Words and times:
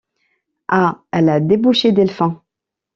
Ah! 0.67 1.03
elle 1.11 1.29
a 1.29 1.39
débauché 1.39 1.91
Delphin. 1.91 2.41